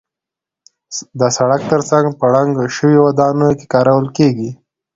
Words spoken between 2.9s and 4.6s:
ودانیو کې کارول کېږي.